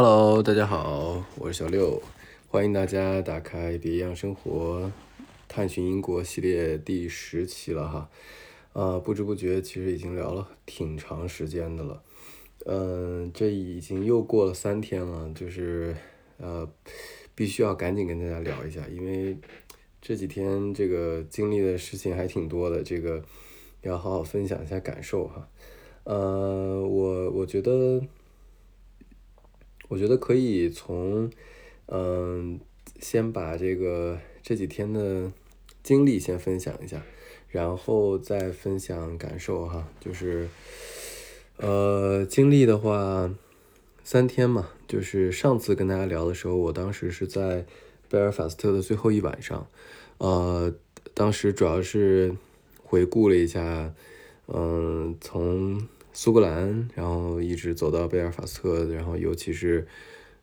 [0.00, 2.00] Hello，大家好，我是小六，
[2.46, 4.82] 欢迎大家打开《别样生活》
[5.48, 8.08] 探寻英国系列第十期了哈。
[8.74, 12.00] 啊，不知不觉其实已经聊了挺长时间的了。
[12.66, 15.96] 嗯，这已经又过了三天了，就是
[16.36, 16.70] 呃，
[17.34, 19.36] 必须要赶紧跟大家聊一下，因为
[20.00, 23.20] 这几天这个经历的事情还挺多的，这个
[23.82, 25.48] 要好好分享一下感受哈。
[26.04, 28.00] 呃，我我觉得。
[29.88, 31.30] 我觉得可以从，
[31.86, 32.60] 嗯，
[33.00, 35.32] 先把这个这几天的
[35.82, 37.02] 经历先分享一下，
[37.48, 39.88] 然后再分享感受哈。
[39.98, 40.48] 就是，
[41.56, 43.32] 呃，经历的话，
[44.04, 47.64] 三天嘛，就是上次跟大家聊的时候，我当时是在
[48.10, 49.66] 贝尔法斯特的最后一晚上，
[50.18, 50.74] 呃，
[51.14, 52.36] 当时主要是
[52.84, 53.94] 回顾了一下，
[54.48, 55.88] 嗯，从。
[56.12, 59.86] 苏格兰，然后一直走到贝尔法斯特，然后尤其是，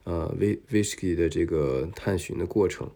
[0.06, 2.90] 呃，威威士忌的这个探寻的过程，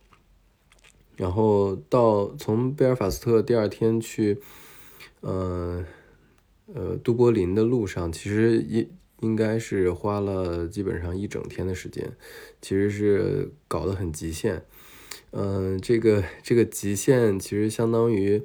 [1.18, 4.40] 然后到从贝尔法斯特第二天去，
[5.22, 5.86] 呃，
[6.74, 8.90] 呃，都柏林的路上，其实应
[9.22, 12.16] 应该是花了基本上一整天的时间，
[12.62, 14.64] 其实是搞得很极限，
[15.32, 18.42] 嗯，这个这个极限其实相当于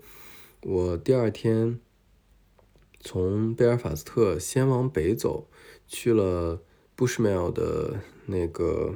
[0.62, 1.78] 我第二天。
[3.04, 5.46] 从贝尔法斯特先往北走，
[5.86, 6.62] 去了
[6.96, 8.94] 布什梅尔的那个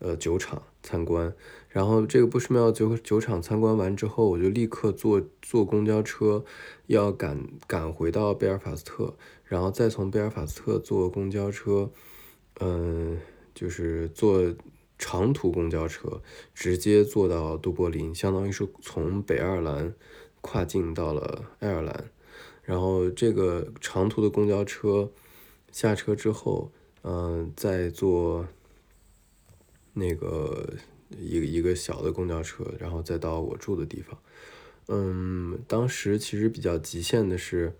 [0.00, 1.32] 呃酒厂参观，
[1.68, 6.44] 然后这个布什梅尔酒酒厂参观完之后，我就立刻坐坐公交车，
[6.86, 11.88] 要赶赶回到贝尔法斯特，然后再从贝尔法斯特坐公交车，
[12.58, 13.20] 嗯，
[13.54, 14.42] 就是坐
[14.98, 16.20] 长途公交车，
[16.52, 19.94] 直接坐到都柏林，相当于是从北爱尔兰
[20.40, 22.10] 跨境到了爱尔兰。
[22.68, 25.10] 然后这个长途的公交车
[25.72, 26.70] 下车之后，
[27.00, 28.46] 嗯，再坐
[29.94, 30.74] 那个
[31.18, 34.18] 一个一个小的公交车，然后再到我住的地方。
[34.88, 37.72] 嗯，当时其实比较极限的是，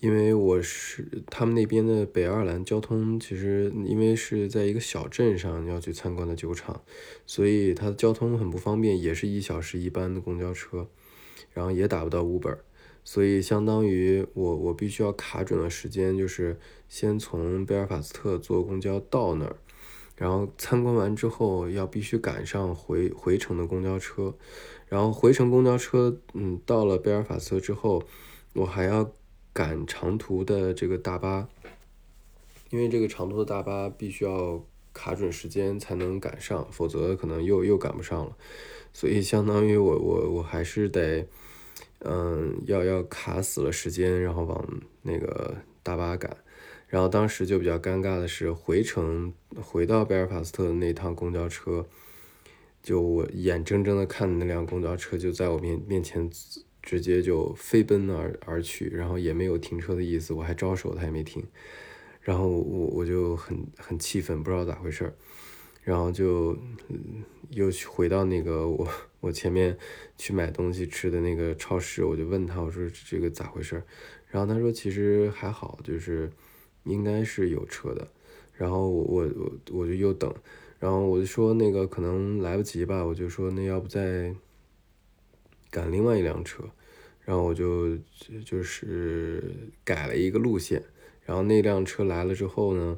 [0.00, 6.82] 因为我是他们那边的北爱尔兰交通，其实因为是在一个小镇上要去参观的酒厂，
[7.24, 10.88] 所以它的交通很不方便，也是一小时一班的公交车，
[11.52, 12.58] 然后也打不到 Uber。
[13.08, 16.58] 所以相当于我我必须要卡准了时间，就是
[16.88, 19.56] 先从贝尔法斯特坐公交到那儿，
[20.16, 24.34] 然后参观完之后要必须赶上回回程的公交车，
[24.88, 28.02] 然后回程公交车，嗯，到了贝尔法斯特之后，
[28.54, 29.12] 我还要
[29.52, 31.48] 赶长途的这个大巴，
[32.70, 38.36] 因为这个长途的大巴必须要卡准时间才能赶上，否则可能又又赶不上了，
[38.92, 41.28] 所以相当于我我我还是得。
[42.00, 46.36] 嗯，要要卡死了时间，然后往那个大巴赶，
[46.88, 51.86] 然后当时就比较尴尬的是回程回到贝尔法斯特的那趟公交车，
[52.82, 56.30] 就我眼睁睁的看那辆公交车就在我面面前
[56.82, 61.44] 直接就飞奔而而去，然后也没有停车的意思，我还招手他也没停，
[62.20, 65.12] 然后我我就很很气愤，不知道咋回事。
[65.82, 66.56] 然后就
[67.50, 68.88] 又去回到那个我
[69.26, 69.76] 我前面
[70.16, 73.82] 去买东西吃的那个超市，我就问他我说这个咋回事？
[74.28, 76.30] 然后他说其实还好，就是
[76.84, 78.06] 应该是有车的。
[78.54, 80.32] 然后我我我就又等，
[80.78, 84.32] 然后我就说那个可能来不及吧，我就说那要不再
[85.70, 86.62] 赶另外一辆车，
[87.24, 87.98] 然后我就
[88.44, 89.42] 就是
[89.82, 90.80] 改了一个路线，
[91.24, 92.96] 然后那辆车来了之后呢。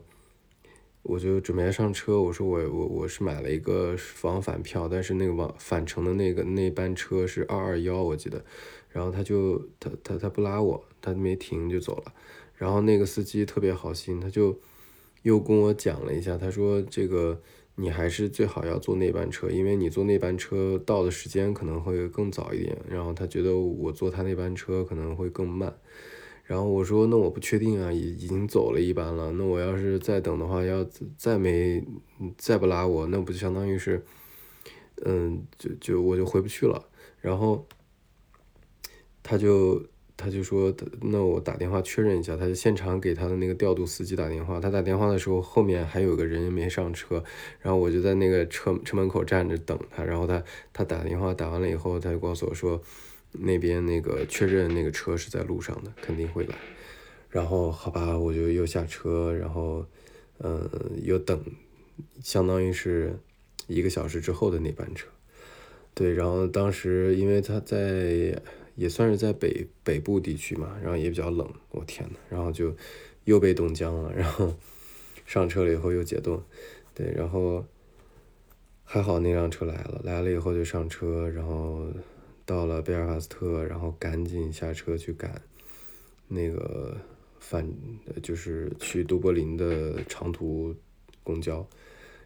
[1.08, 8.44] 我就准备上车，我说我我我是买了一个往返票，但是那个往返程的那个那班车是二二幺，我记得，
[8.90, 12.12] 然后他就他他他不拉我，他没停就走了，
[12.56, 14.60] 然后那个司机特别好心，他就
[15.22, 17.40] 又跟我讲了一下，他说这个
[17.76, 25.74] 你还是最好要坐那班车，因为你坐那班车到的时间可能会更早一点，然后他觉得我坐他那班车可能会更慢。
[26.48, 30.82] 然后我说，那我不确定啊，已已经走了一班了，那我要是再等的话，要
[31.18, 31.84] 再没
[32.38, 34.02] 再不拉我，那不就相当于是，
[35.04, 36.88] 嗯，就就我就回不去了。
[37.20, 37.66] 然后
[39.22, 39.84] 他就
[40.16, 44.58] 他就说，那我打电话确认一下，他就现场给他的那个调度司机打电话。
[44.58, 47.22] 他打电话的时候，后面还有个人没上车，
[47.60, 50.02] 然后我就在那个车车门口站着等他。
[50.02, 50.42] 然后他
[50.72, 52.80] 他打电话打完了以后，他就告诉我说。
[53.32, 56.54] 那边那个确认那个车是在路上的，肯定会来。
[57.30, 59.84] 然后好吧，我就又下车，然后，
[60.38, 60.68] 呃，
[61.02, 61.44] 又等，
[62.22, 63.18] 相当于是
[63.66, 65.08] 一个小时之后的那班车。
[65.92, 68.40] 对，然后当时因为他在
[68.76, 72.74] 也算是在北北部地区嘛，然后也比较冷，我天呐，然后就
[73.24, 74.54] 又被冻僵了，然后，
[75.26, 76.42] 上车了以后又解冻，
[76.94, 77.66] 对，然后
[78.84, 81.88] 还好那辆车来了，来了以后就上车，然后
[82.48, 85.42] 到了贝尔法斯特，然后赶紧下车去赶
[86.28, 86.96] 那个
[87.38, 87.70] 反，
[88.22, 90.74] 就是去都柏林的长途
[91.22, 91.68] 公交。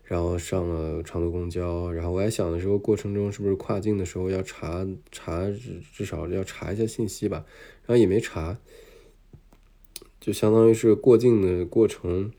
[0.04, 7.44] 然后上了长途公交，然后我还想的时候，过程中是不是跨境的时候要查查，至至少要查一下信息吧，
[7.84, 8.56] 然后也没查，
[10.20, 12.30] 就相当于是过境的过程，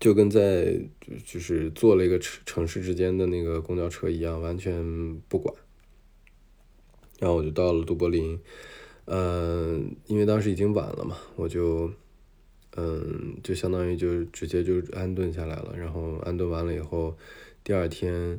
[0.00, 0.80] 就跟在
[1.24, 5.54] 就是坐了一个城城市之间的那个公交车一样，完全不管。
[7.18, 8.38] 然后我就到了都柏林，
[9.06, 11.90] 嗯，因为当时已经晚了嘛，我就。
[12.80, 17.16] 嗯，就相当于就直接就安顿下来了，然后安顿完了以后，
[17.64, 18.38] 第二天，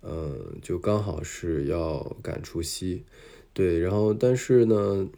[0.00, 3.02] 嗯，就刚好是要赶除夕，
[3.52, 5.10] 对，然后但是呢，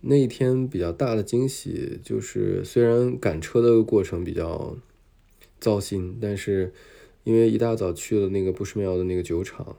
[0.00, 4.76] 那一天比较大的惊喜就是，虽然赶车的过程比较
[5.60, 6.72] 糟心，但是
[7.22, 9.76] 因为一大早去了那个布什庙的那个酒厂。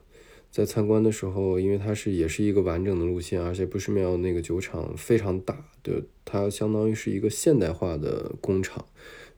[0.50, 8.84] 在参观的时候，因为它是也是一个完整的路线，而且不是庙那个酒厂非常大，对，它相当于是一个现代化的工厂，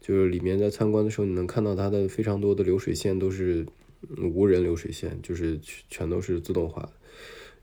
[0.00, 3.66] 就是里面在参观的时候，你能看到它的非常多的流水线都是
[4.34, 5.60] 无人流水线，就是
[5.90, 6.92] 全都是自动化的，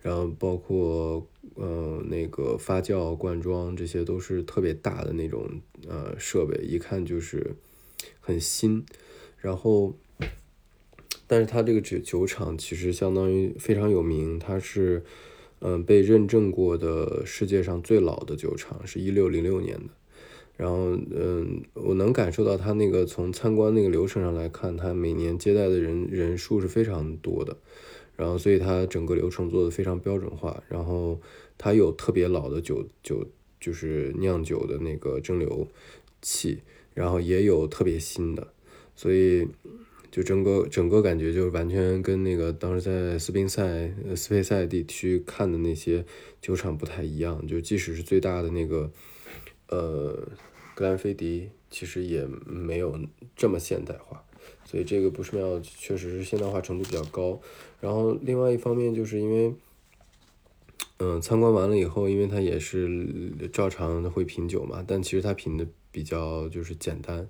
[0.03, 5.49] 然后包括呃那个发酵、灌装这些都是特别大的那种
[5.87, 7.55] 呃设备，一看就是
[8.19, 8.85] 很新，
[9.39, 9.95] 然后。
[11.31, 15.03] 但是它这个酒酒厂其实相当于非常有名，它是，
[15.59, 19.89] 嗯，被认证过的世界上最老的酒厂，是一六零六年的。
[20.57, 27.55] 然后，嗯，我能感受到它那个从参观那个流程上来看，它每年接待的人人数是非常多的。
[28.15, 30.63] 然后，所以它整个流程做的非常标准化。
[30.67, 31.21] 然后，
[31.59, 33.23] 它有特别老的酒酒，
[33.59, 35.67] 就是酿酒的那个蒸馏
[36.23, 36.61] 器，
[36.95, 38.47] 然后也有特别新的，
[38.95, 39.47] 所以。
[40.11, 46.03] 就整个整个感觉就完全跟那个当时在斯宾塞斯佩塞地区看的那些
[46.41, 48.91] 酒厂不太一样，就即使是最大的那个，
[49.67, 50.27] 呃，
[50.73, 52.99] 格兰菲迪，其实也没有
[53.35, 54.23] 这么现代化，
[54.65, 57.39] 所以这个不是庙确实是现代化程度比较高。
[57.79, 59.53] 然后另外一方面就是因为，
[60.97, 65.67] 嗯，参观完了以后，因为他也是照常会品酒嘛，但其实他品的。
[65.91, 67.27] 比较就是简单，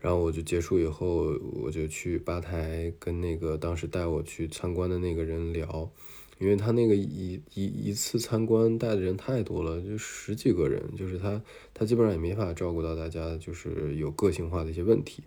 [0.00, 5.90] 然后我就结束以后，我就去吧台跟那个当时带我去参观的那个人聊，
[6.38, 11.42] 因为他那个一一一次参观带的人太多了，就十几个人，就是他
[11.74, 15.24] 他基本上也没法照顾到大家，就是有个性化的一些问题。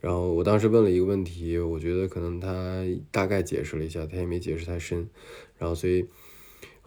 [0.00, 5.08] 然后我当时问了一个问题，我觉得可能他大概解释了一下，他也没解释太深，
[5.58, 6.06] 然后所以。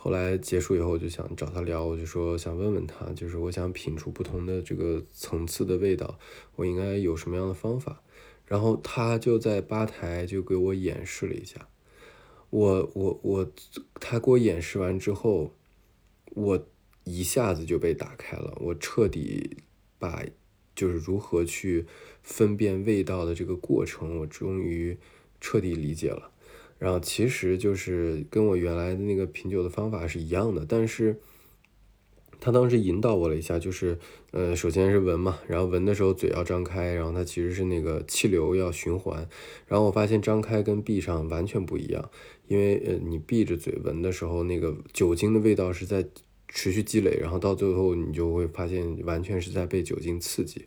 [0.06, 6.20] 后来结束以后，我就想找他聊，我就说想问问他，就是我想品出不同的这个层次的味道，
[6.58, 8.04] 我应该有什么样的方法？
[8.46, 11.68] 然后他就在吧台就给我演示了一下，
[12.52, 13.52] 我我我，
[13.96, 15.56] 他给我演示完之后，
[16.36, 16.68] 我
[17.06, 19.58] 一下子就被打开了，我彻底
[19.98, 20.24] 把
[20.76, 21.88] 就是如何去
[22.22, 25.00] 分辨味道的这个过程，我终于
[25.42, 26.30] 彻底理解了。
[26.78, 31.20] 然后其实就是跟我原来的那个品酒的方法是一样的，但是
[32.40, 33.98] 他当时引导我了一下，就是
[34.32, 39.28] 呃，首先是闻嘛，然后闻的时候嘴要张开，然后它其实是那个气流要循环，
[39.68, 42.10] 然后我发现张开跟闭上完全不一样，
[42.48, 46.06] 因为呃你闭着嘴闻的时候，那个酒精的味道是在。
[46.56, 50.66] 持续积累，然后到最后你就会发现完全是在被酒精刺激，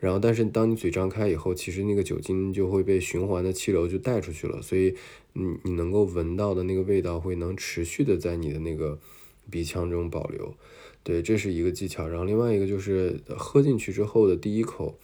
[0.00, 4.94] 然后但是当你嘴张开以后，其实那个酒精就会被循环的气流就带出去了，所以
[5.34, 8.98] 你你能够闻到的那个味道会能持续的在你的那个
[9.50, 10.54] 鼻腔中保留，
[11.02, 12.08] 对，这是一个技巧。
[12.08, 14.98] 然后另外一个就是喝进去之后的第一口，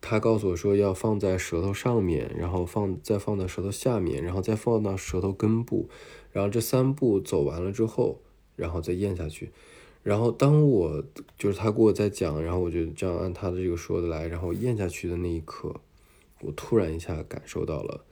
[0.00, 5.88] 他告诉我说要放在舌头上面，然后放再放到舌头下面，然后再放到舌头根部，
[6.32, 8.20] 然后这三步走完了之后。
[8.58, 9.52] 然后再咽下去，
[10.02, 11.04] 然后当我
[11.38, 15.72] 就是他给我在讲，然后我就这样按他的这个说的来，然后咽下去的那一刻，
[16.40, 18.04] 我突然一下感受到了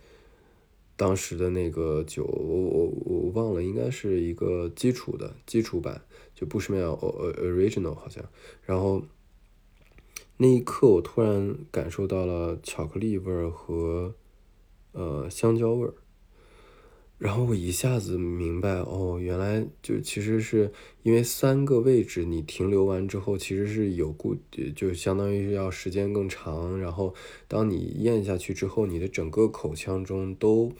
[0.94, 6.00] 当时的那个酒，我我我忘了，应该是一个基础的基础版，
[6.32, 8.24] 就不是没有 original 好像，
[8.62, 9.02] 然后
[10.36, 14.14] 那一刻我突然感受到了巧克力味儿和
[14.92, 15.94] 呃香蕉味儿。
[17.18, 20.70] 然后我一下子明白，哦，原来就其实是
[21.02, 24.37] 因为三个位置你停留完之后，其实是有固，
[24.75, 26.78] 就相当于要时间更长。
[26.78, 27.14] 然后
[27.49, 30.73] 当你咽下去之后，你的整个口腔中都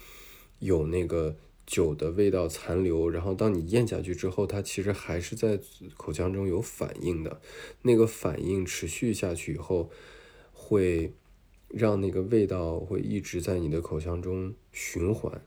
[0.59, 3.09] 有那个酒的味道残留。
[3.09, 5.59] 然后当你咽下去之后，它其实还是在
[5.95, 7.41] 口腔中有反应的。
[7.81, 9.89] 那个反应持续下去以后。
[10.59, 11.13] 会
[11.69, 15.41] 让那个味道会一直在你的口腔中循环，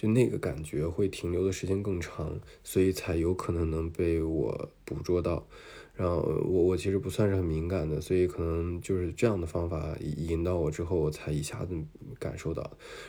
[0.00, 5.46] 就那个感觉会停留的时间更长，所以才有可能能被我捕捉到。
[5.94, 11.74] 然后我我其实不算是很敏感的，所以可能就是这样的方法引导我之后，我才一下子
[12.18, 12.62] 感受到。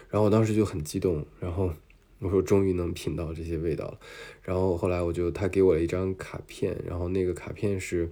[0.09, 1.71] 然后我当时就很激动，然后
[2.19, 3.97] 我说终于能品到这些味道了。
[4.41, 8.09] 然后后来我就他给我了一张卡片，然后那个卡片是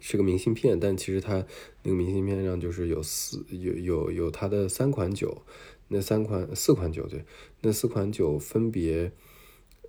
[0.00, 1.46] 是个明信片，但其实它
[1.84, 5.42] 那个明信片上就是有四有有有它的三款酒，
[5.88, 7.24] 那三款四款酒对，
[7.60, 9.12] 那四款酒分别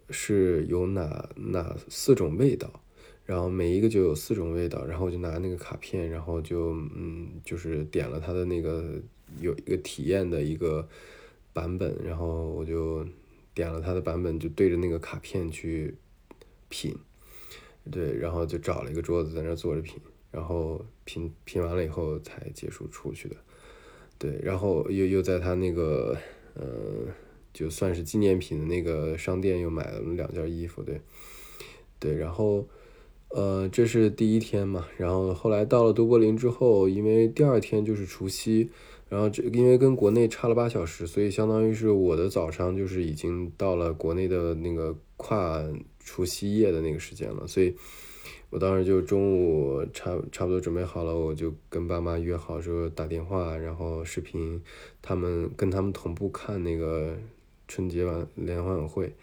[0.10, 2.82] 是有哪哪四种味道。
[3.26, 9.02] 然后每一个就有四种味道，然后我就拿那个卡片，然后就嗯，就是点了它的那个
[9.40, 10.88] 有一个体验的一个
[11.52, 13.04] 版本，然后我就
[13.56, 15.96] 点了它的版本，就对着那个卡片去
[16.70, 16.96] 品，
[17.90, 19.96] 对，然后就找了一个桌子在那坐着品，
[20.30, 23.36] 然后品品完了以后才结束出去的，
[24.18, 26.18] 对，然后又又在他那个
[26.54, 26.66] 呃，
[27.54, 31.02] 就算是纪念品的那个商店又买了两件衣服，对，
[32.00, 32.68] 对，然后。
[33.30, 38.70] 呃，这是第一天嘛，然后后来到了都柏林之后，因为第二天就是除夕，
[39.10, 45.62] 然后这因为跟国内差了八小时，所以相当于是我的早上就是已经到了国内的那个跨
[46.00, 47.76] 除夕夜的那个时间了，所以
[48.56, 54.64] 我当时就中午差差不多准备好了，我就跟爸妈约好说打电话，然后视频，
[55.02, 57.18] 他们跟他们同步看那个
[57.68, 59.14] 春节晚联欢晚会。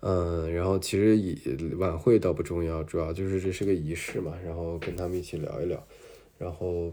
[0.00, 1.38] 嗯，然后其实以
[1.76, 5.86] 晚会倒不重要，主要就是这是个仪式嘛，然后跟他们一起聊一聊，
[6.36, 6.92] 然后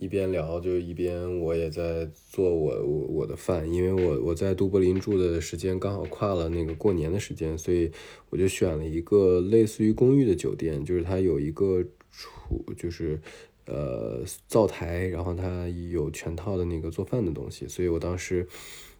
[0.00, 7.92] 一边聊就一边我也在做我我我的饭，因为我我在都柏林住的时间刚好跨了那个过年的时间，所以
[8.30, 13.20] 我就选了一个类似于公寓的酒店，就是它有一个厨，就是
[13.66, 18.48] 呃灶台，然后它有全套的那个做饭的东西，所以我当时。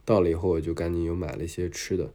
[0.02, 2.10] 到了以后，我就赶紧又买了一些吃的，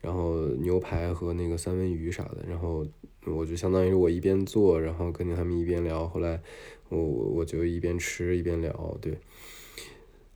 [0.00, 2.86] 然后牛排和那个三文鱼啥的，然后
[3.26, 6.06] 我就相当于我一边做，然后跟着他们一边聊。
[6.06, 6.40] 后来
[6.90, 9.18] 我我我就一边吃一边聊，对，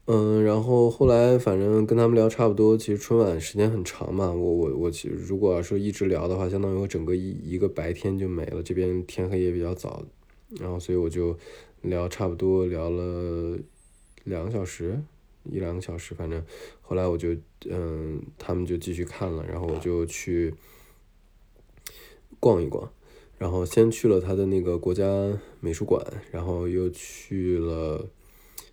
[0.07, 2.75] 嗯，然后后来反正跟他们聊差不多。
[2.75, 8.63] 其实春晚时间很长嘛，我我我其实如果要说一直聊的话，相当于我整个一一个白天就没了。
[8.63, 10.03] 这边天黑也比较早，
[10.59, 11.37] 然后所以我就
[11.81, 13.57] 聊差不多聊了
[14.23, 14.99] 两个小时。
[15.51, 16.43] 一两个小时，反正
[16.81, 17.29] 后来我就
[17.69, 20.51] 嗯，他们就继续看了，然后我就去
[22.39, 22.91] 逛一逛，
[23.37, 25.05] 然后先去了他的那个国家
[25.59, 28.07] 美术馆，然后又去了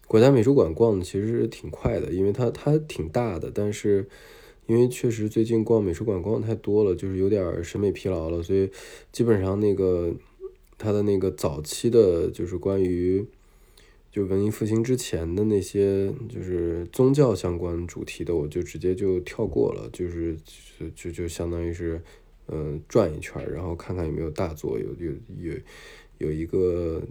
[0.06, 4.08] 国家美术馆逛的其实挺快的，因为它它挺大的，但是
[4.66, 8.70] 因为确实最近逛美术馆逛太多了，就是有点审美疲劳了，所以
[9.10, 10.14] 基本上那个
[10.78, 13.26] 他的那个早期的，就是关于。
[14.12, 20.36] 就文艺复兴之前的那些，就是宗教相关主题的，我就直接就跳过了，就是
[20.76, 21.98] 就就就相当于是，
[22.52, 25.58] 嗯，转一圈，然后看看有没有大作，有有有
[26.18, 27.02] 有一个，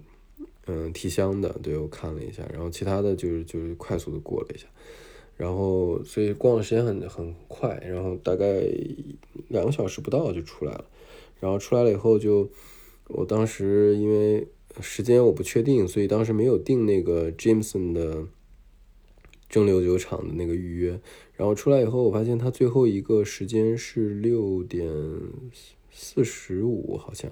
[0.67, 4.67] 嗯，提香的，对我看了一下，然后其他的就是就是快速的过了一下，
[5.35, 8.61] 然后所以逛的时间很很快，然后大概
[9.47, 10.85] 两个小时不到就出来了，
[11.39, 12.49] 然后出来了以后就，
[13.07, 14.47] 我当时因为。
[14.79, 18.25] 时间我不确定，所以当时没有订那个 Jameson 的
[19.49, 20.97] 蒸馏酒厂的那个预约。
[21.41, 24.87] 然后出来以后，我发现他最后一个时间是六点
[25.89, 27.31] 四十五，好像。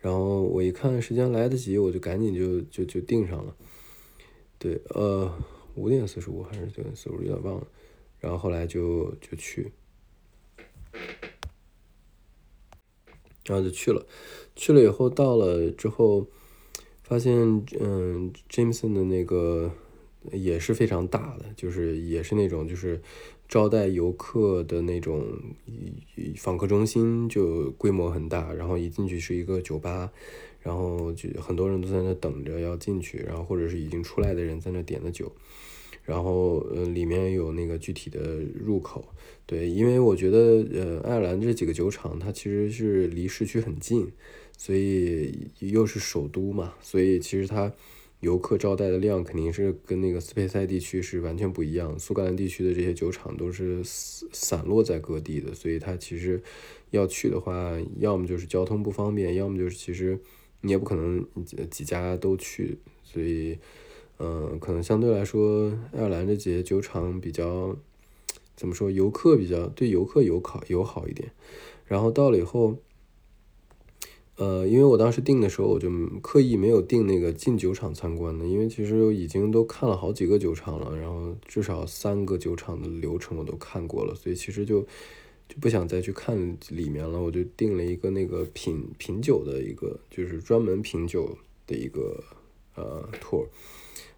[0.00, 3.54] 然后我一看时间来得及，我就赶紧就就就订上了。
[4.58, 5.30] 对，呃，
[5.74, 7.66] 五点四十五还是九点四十五，有点忘了。
[8.20, 9.70] 然后后来就就去。
[13.44, 14.06] 然后就去了，
[14.56, 16.26] 去了以后到了之后，
[17.02, 17.36] 发现
[17.78, 19.70] 嗯，Jameson 的那个
[20.30, 23.00] 也是非常大的，就是也是那种就是
[23.48, 25.26] 招待游客的那种
[26.36, 28.52] 访客中心，就规模很大。
[28.52, 30.12] 然后一进去是一个酒吧，
[30.60, 35.32] 然后就很多人都在那等着要进去，然后或者是已经出来的人在那点的酒。
[36.04, 39.04] 然后，呃，里面有那个具体的入口，
[39.46, 44.10] 对，因为我觉得，呃，爱尔兰这几个酒厂，它其实是离市区很近，
[44.58, 47.72] 所以又是首都嘛，所以其实它
[48.22, 51.98] 游客招待的量肯定是跟那个斯佩塞地区是完全不一样。
[51.98, 56.42] 苏格兰地区的这些酒厂都是散落在各地的，所以它其实
[56.90, 60.18] 要去的话，要么就是交通不方便，要么就是其实
[60.62, 61.26] 你也不可能
[61.70, 63.58] 几家都去，所以。
[64.24, 67.76] 嗯，可能相对来说，爱尔兰这几酒厂比较，
[68.54, 71.32] 怎么说，游客比较对游客友好友好一点。
[71.86, 72.76] 然后到了以后，
[74.36, 75.90] 呃，因为我当时订的时候，我就
[76.22, 84.80] 刻意没有订那个进酒厂参观的，因为其实已经都看了好几个酒厂了，然后至少三个酒厂的流程我都看过了，所以其实就
[85.48, 91.36] 就不想再去看里面了，我就订了一个那个品品酒的一个，就是专门品酒
[91.66, 92.24] 的一个
[92.74, 93.46] 呃 tour，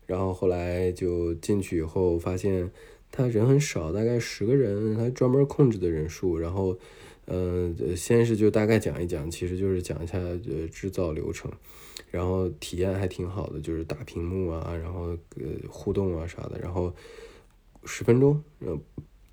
[0.07, 2.71] 然后后来就进去以后发现
[3.15, 6.77] 他人很少，大概十个人，他专门控制的人数，然后。
[7.27, 11.51] 呃，先是就大概讲一讲，其实就是讲一下呃制造流程，
[12.11, 16.95] 然后体验还挺好的，就是大屏幕啊，然后呃互动啊啥的，然后
[17.87, 18.79] 十分钟，然后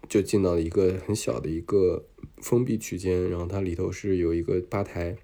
[0.08, 2.06] 就进到了一个很小的一个
[2.38, 5.18] 封闭区间，然后它里头是有一个吧台，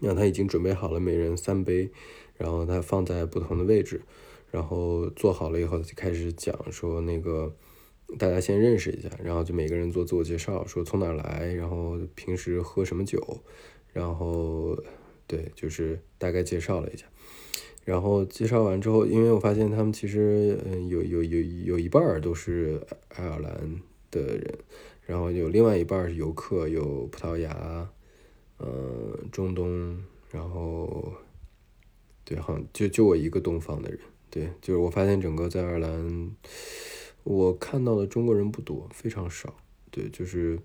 [0.00, 1.88] 然后他已经准备好了每人三杯，
[2.36, 4.02] 然后他放在不同的位置，
[4.50, 7.54] 然后做好了以后就开始讲说那个。
[8.18, 13.22] 大家先认识一下，然后就每个人做自我介绍，说从哪来，然后平时喝什么酒，
[13.92, 14.74] 然后
[15.26, 17.04] 对，就是大概介绍了一下。
[17.84, 23.78] 然后介绍完之后，因为我发现他们其实嗯有有有有一半都是爱尔兰
[24.10, 24.58] 的人，
[25.04, 27.90] 然后有另外一半是游客，有葡萄牙，
[28.58, 31.12] 嗯，中东，然后
[32.24, 36.30] 对，好像就就我一个东方的人，对，就是我发现整个在爱尔兰。
[37.24, 39.54] 我看到的中国人不多，非常少。
[39.90, 40.58] 对，就是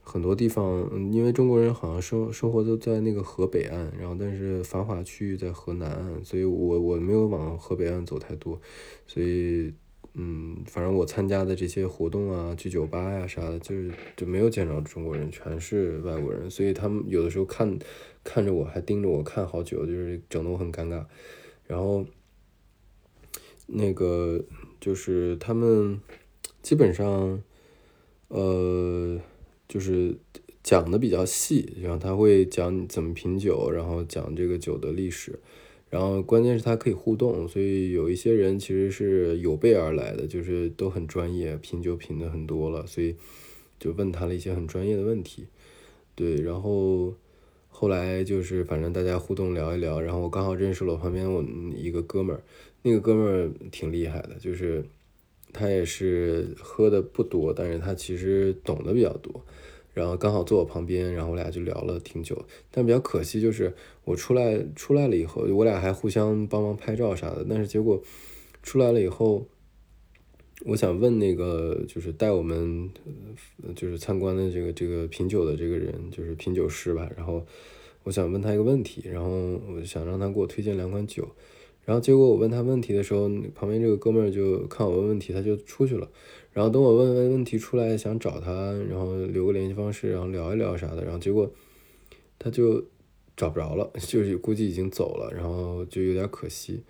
[0.00, 8.60] 很多地方，因为中国人好像生生活都在那个河北岸，然后但是繁华区域在河南岸，所以我我没有往河北岸走太多，
[9.06, 9.72] 所以
[10.12, 17.76] 嗯，反正我参加的这些活动啊，去酒吧呀啥的，就是就没有见着中国人，全是外国人，所以他们有的时候看
[18.22, 21.04] 看着我还盯着我看好久，就是整得我很尴尬，
[21.66, 22.04] 然后
[23.74, 24.44] 那个。
[24.80, 25.98] 就是他们
[26.60, 27.42] 基本上，
[28.28, 29.18] 呃，
[29.66, 30.14] 就是
[30.62, 35.38] 讲的比较细，然后他会讲怎么品酒，然后讲这个酒的历史，
[35.88, 43.16] 然后关键是他可以互动，所以有一些人其实是有备而来的，就是都很专业，品酒品的很多了，所以
[43.78, 45.46] 就问他了一些很专业的问题，
[46.14, 47.14] 对，然后
[47.70, 51.42] 后来就是反正大家互动聊一聊，然后我刚好认识了旁边我
[51.74, 52.42] 一个哥们儿。
[52.86, 54.84] 那个哥们儿挺厉害的，就是
[55.54, 59.42] 他也是喝的不多，但是他其实懂得比较多。
[59.94, 62.44] 然后刚好坐我旁边，然后我俩就聊了挺久。
[62.70, 63.72] 但比较可惜就是
[64.04, 67.46] 我出来出来了以后，我俩还互相帮忙拍照啥的。
[67.48, 68.02] 但是结果
[68.62, 69.46] 出来了以后，
[70.66, 72.90] 我想问那个就是带我们
[73.74, 77.10] 就是参观的这个这个品酒的这个人，就是品酒师吧。
[77.16, 77.46] 然后
[78.02, 79.30] 我想问他一个问题，然后
[79.74, 81.26] 我想让他给我推荐两款酒。
[81.84, 86.08] 然后结果我问他问题的时候，旁边这个哥们儿就看我问问题，他就出去了。
[86.52, 91.04] 然后等我问完问题出来，想找他，然后留个联系方式，然后聊一聊啥的。
[91.04, 91.50] 然后结果
[92.38, 92.82] 他就
[93.36, 95.30] 找不着了， 就是估计已经走了。
[95.34, 96.82] 然后就有点可惜，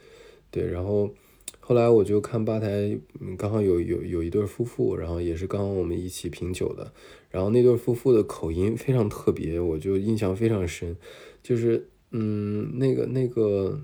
[0.51, 0.65] 对。
[0.65, 1.11] 然后
[1.59, 2.97] 后来我就看吧台，
[3.37, 6.93] 刚好有有有一对夫妇，然后也是刚好我们一起品酒的。
[7.31, 10.97] 然后那对夫妇的口音非常特别，我就印象非常深，
[11.43, 13.81] 就是嗯，那个那个。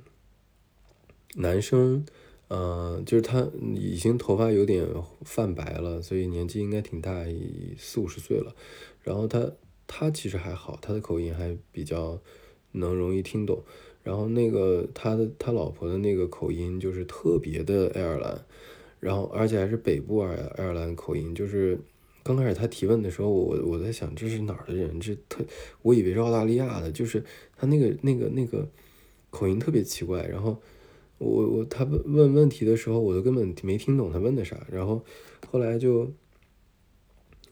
[1.37, 2.05] 男生，
[2.49, 4.85] 呃，就是他已经头发有点
[5.23, 7.25] 泛白了，所以年纪应该挺大，
[7.79, 8.53] 四五十岁了。
[9.03, 9.53] 然后他
[9.87, 12.21] 他其实还好，他的口音还比较
[12.73, 13.63] 能容易听懂。
[14.03, 18.45] 然后那个他的他老婆的那个口音就是特别的爱尔兰，
[18.99, 21.33] 然后而且还是北部爱爱尔兰口音。
[21.33, 21.79] 就是
[22.25, 24.99] 刚开始他提问的时候，我我在想这是哪儿的人？
[24.99, 25.45] 这特
[25.83, 27.23] 我以为是澳大利亚的，就是
[27.57, 28.69] 他那个那个那个
[29.31, 30.61] 口音特别奇怪，然后。
[31.21, 34.67] 我我他问问问题的时候，我都根本没听懂他问的啥。
[34.73, 35.05] 然后
[35.51, 36.11] 后来就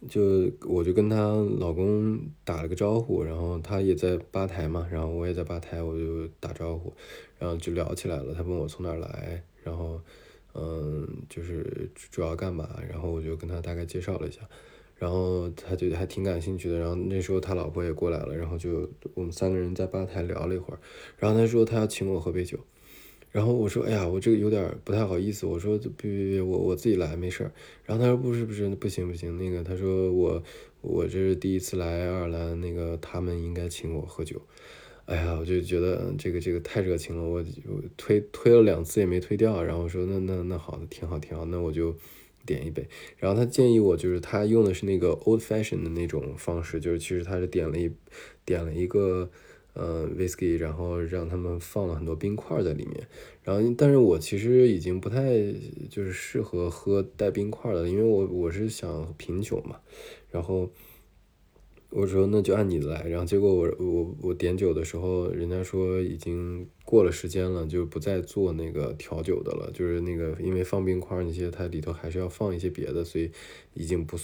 [0.09, 6.91] 就我就跟她老公打了个招呼，然后他也在吧台嘛，然后我也在吧台，我就打招呼，
[7.39, 8.33] 然后就聊起来了。
[8.33, 10.01] 他问我从哪来，然后
[10.55, 14.41] 嗯，就是主要干嘛，然后我就跟他大概介绍了一下，
[14.97, 16.79] 然后他就还挺感兴趣的。
[16.79, 20.81] 然后那时候他老婆也过来了，然后就我们三个人在吧台聊了一会儿，
[21.19, 22.59] 然后他说他要请我喝杯酒。
[23.39, 25.47] 然后我说，哎呀，我这个有点不太好意思。
[25.47, 27.53] 我说，别别别，我我自己来，没事儿。
[27.85, 30.43] 然后他说，不是不是，不行不行，那个他说我
[30.81, 34.43] 我这是第一次来爱尔兰，那个他们应该请我喝酒。
[35.05, 39.63] 哎呀，我就觉得这个这个太热情了，我我推推了两次也没推掉。
[39.63, 41.95] 然后我说，那那那好，挺好挺好，那我就
[42.45, 42.89] 点一杯。
[43.19, 47.89] 然后他建议我，就是他用的是那个 old fashion 的那种方式，就是其实他是点了一
[48.45, 49.31] 点了一个。
[49.79, 53.07] 呃，whisky，然后让他们放了很多冰块在里面，
[53.45, 55.23] 然后但是我其实已经不太
[55.89, 59.81] 就是适合喝带冰块的，因为我我是想品酒嘛，
[60.31, 60.69] 然后
[61.91, 73.31] 我说那就按你的来，然后结果我我我点酒的时候，人家说已经过了时间了，就不再做那个调酒的了，就是那个因为放冰块那些，它里头还是要放一些别的，所以
[73.73, 74.19] 已经不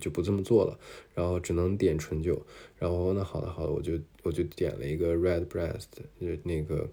[0.00, 0.78] 就不这么做了，
[1.14, 2.40] 然后只能点纯酒。
[2.78, 5.86] 然后那好的好的，我就我就点了一个 Red Breast，
[6.20, 6.88] 就那个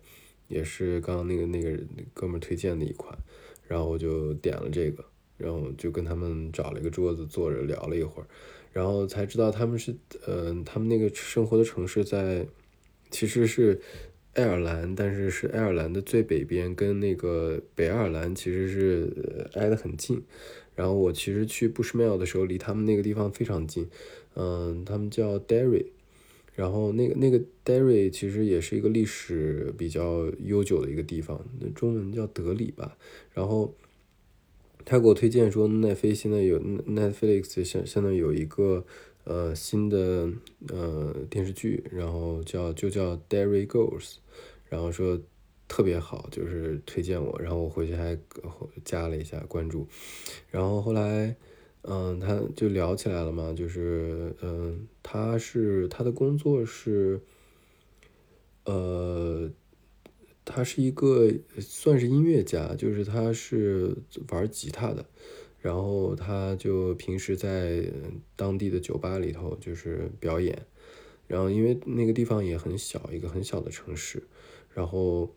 [0.48, 1.78] 也是刚刚那个那个
[2.14, 3.18] 哥们推荐的一款，
[3.68, 5.04] 然后我就点了这个，
[5.38, 8.28] 然后就跟他们找了一个桌子坐着聊了一会儿。
[8.74, 9.96] 然后才知道他们是，
[10.28, 12.46] 嗯，他们那个生活的城市在，
[13.10, 13.82] 其实是
[14.34, 20.22] 爱尔兰，但是是爱尔兰的最北边，跟那个北爱尔兰其实是挨得很近。
[20.76, 23.90] 然后我其实去 Bushmill 的时候，离他们那个地方非常近，
[24.36, 25.88] 嗯，他们叫 Derry，
[26.58, 32.98] 然后那个那个 Derry 其实也是一个历史比较悠久的一个地方，那中文叫德里吧，
[33.34, 33.74] 然后。
[34.90, 38.86] 他给我推荐说，奈飞现在有 Netflix 现现在有一个
[39.26, 40.30] 呃新的
[40.70, 44.14] 呃电视剧，然后叫就叫 Derry Girls，
[44.70, 45.20] 然后说
[45.68, 48.18] 特别好，就是推荐我，然后我回去还
[48.86, 49.86] 加了一下关注，
[50.50, 51.36] 然后后来
[51.88, 57.22] 嗯他就聊起来了嘛，就是嗯他是他的工作是
[58.66, 59.50] 呃。
[60.50, 63.94] 他是一个算是音乐家，就是他是
[64.30, 65.06] 玩吉他的，
[65.60, 67.92] 然后他就平时在
[68.38, 70.66] 当地的酒吧里头就是表演，
[71.28, 74.24] 然后因为那个地方也很小，一个很小的城市，
[74.74, 75.36] 然后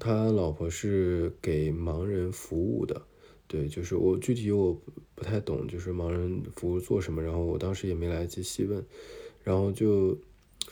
[0.00, 3.02] 他老婆是给盲人服务的，
[3.48, 4.80] 对，就是我具体我
[5.16, 8.84] 不太懂，就是盲人服务做什么，然后我当时也没来得及细问，
[9.42, 10.16] 然后就。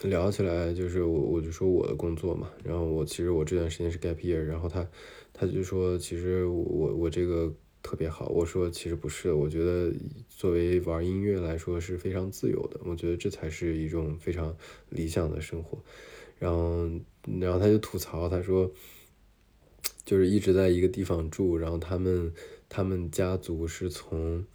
[0.03, 4.87] 聊起来就是我，我就说我的工作嘛，然后我其实我这段时间是 gap year，然后他
[5.33, 9.91] 他就说其实我我这个特别好，我说其实不是，我觉得
[10.29, 14.55] 作为玩音乐来说是非常自由的，我觉得这才是一种非常
[14.89, 15.79] 理想的生活，
[16.37, 16.87] 然后
[17.39, 18.71] 然后他就吐槽，他说
[20.05, 22.31] 就是一直在一个地方住，然后他们
[22.69, 24.45] 他们家族是从。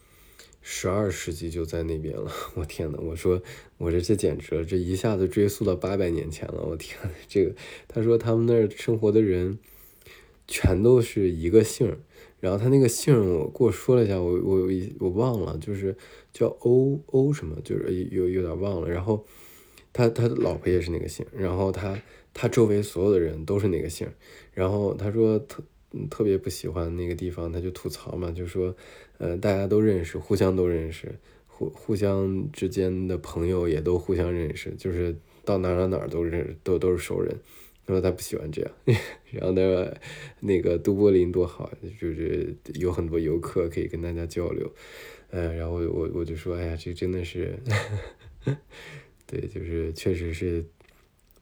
[0.64, 3.42] 十二世纪就在那边了， 我天呐，我说
[3.79, 6.96] 我这这简直了，这一下子追溯到八百年前了，我天，
[7.27, 7.53] 这个
[7.88, 9.59] 他说他们那儿生活的人
[10.46, 11.98] 全都是一个姓，
[12.38, 14.68] 然后他那个姓我跟我说了一下，我我
[15.01, 15.96] 我忘了，就是
[16.33, 19.27] 叫欧欧什么，就是有有点忘了，然后
[19.92, 22.01] 他他老婆也是那个姓，然后他
[22.33, 24.09] 他周围所有的人都是那个姓，
[24.53, 25.44] 然后他说
[26.11, 26.24] 特。
[26.24, 28.74] 别不喜欢那个地方，他就吐槽嘛，就说，
[29.18, 31.12] 呃，大家都认识，互相都认识，
[31.46, 37.37] 互互相之间的朋友也都互相认识，就是到哪哪哪都认识，都都是熟人。
[37.85, 38.70] 他说他不喜欢这样，
[39.33, 39.92] 然后他说
[40.40, 44.72] 那个都柏林多好，就是有很多游客可以跟大家交流，
[45.31, 47.59] 嗯，然后我我就说，哎呀，这真的是，
[49.26, 50.64] 对，就是确实是。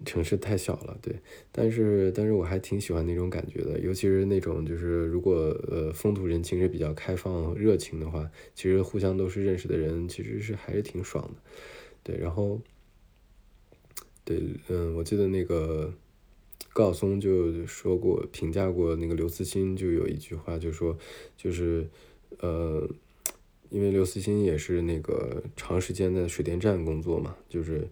[0.04, 1.14] 城市太小了，对，
[1.52, 5.34] 但是但是我还挺喜欢那种感觉的，尤其是那种就是如果
[5.68, 11.42] 呃风土人情是比较开放热情的话，其实互相都是认识的人，其实是还是挺爽的，
[12.02, 12.58] 对，然后，
[14.24, 15.92] 对，嗯，我记得那个
[16.72, 20.96] 高晓松就说过评价过那个刘慈欣，就有一句话就说
[21.36, 21.86] 就是
[22.38, 22.88] 呃，
[23.68, 27.86] 因为刘慈欣也是那个长时间在水电站工作嘛，就是。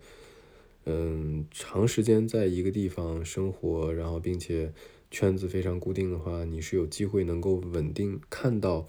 [0.87, 4.73] 嗯，长时间在一个地方生活，然后并且
[5.11, 8.88] 圈子非常固定的话，你是有机会能够稳定看到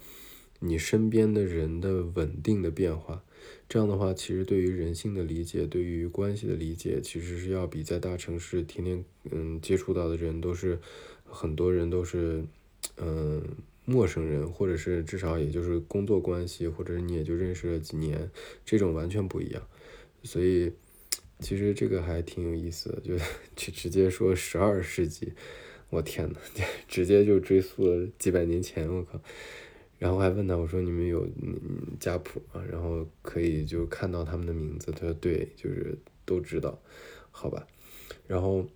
[0.60, 3.22] 你身边的人的稳定的变化。
[3.68, 10.78] 这样的话，其实对于人性的理解，对于关系的理解，其实是要比在大城市天天嗯接触到的人都是
[11.24, 12.42] 很多人都是
[12.96, 13.42] 嗯
[13.84, 18.30] 陌生人，或者是至少也就是工作关系，或者你也就认识了几年，
[18.64, 19.62] 这种完全不一样。
[20.22, 20.72] 所以。
[21.40, 23.16] 其实这个还挺有意思的，就
[23.56, 25.32] 就直接说十二世纪，
[25.88, 26.38] 我天呐，
[26.86, 29.20] 直接就追溯了几百年前，我靠！
[29.98, 31.26] 然后还问他，我说你们有
[31.98, 32.62] 家谱吗？
[32.70, 36.80] 然后可以就看到他们的名字，他说对，就是都知道，
[37.30, 37.66] 好吧。
[38.26, 38.66] 然后，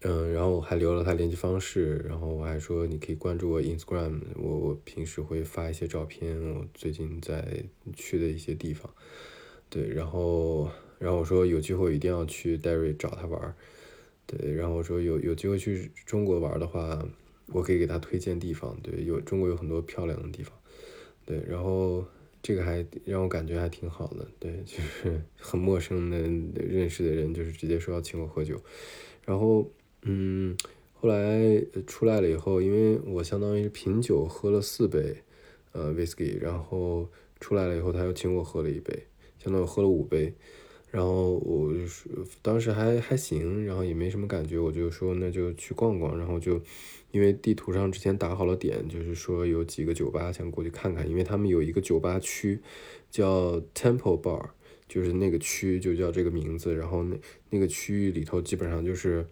[0.00, 8.92] 嗯，然后我还留了他联系方式，然后我还说你可以关注我 Instagram，我我平时会发一些照片，我最近在去的一些地方，
[9.68, 10.70] 对，然后。
[11.00, 13.54] 然后我说有机会一定要去 Derry 找他玩儿，
[14.26, 17.02] 对，然后我说有有机会去中国玩的话，
[17.46, 20.52] 我可以给他推荐地方，对，有中国有很多漂亮的地方，
[21.24, 22.04] 对，然后
[22.42, 28.60] 这个还让我感觉还挺好的，对，就是 很陌生的认识的人，就是直接说要请我喝酒，
[29.24, 29.66] 然后
[30.02, 30.54] 嗯，
[30.92, 35.16] 后来出来了以后，因为我相当于是品酒喝了四杯，
[35.72, 37.08] 呃，whisky，然后
[37.40, 39.06] 出来了以后他又请我喝了一杯。
[39.42, 40.34] 相当于喝了五杯。
[40.90, 42.10] 然后我就是
[42.42, 46.60] 当时还还行，然后也没什么感觉，我就说那就去逛逛，然后就
[47.12, 52.58] 因为地图上之前打好了点，就是说有几个酒吧想过去看看，因为他们有一个酒吧区
[53.08, 54.50] 叫 Temple Bar，
[54.88, 57.16] 就是那个区就叫这个名字，然后那
[57.50, 59.24] 那个区域里头基本上就是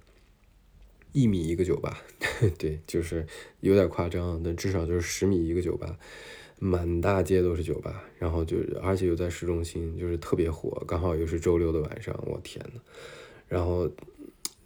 [1.11, 2.03] 一米一个酒吧，
[2.57, 3.27] 对，就是
[3.61, 5.99] 有点夸张，但至少就是十米一个酒吧。
[6.59, 10.83] 满大街都是酒吧，然后就而且又在市中心，就是特别火。
[10.87, 12.81] 刚好又是周六的晚上，我天呐，
[13.47, 13.89] 然后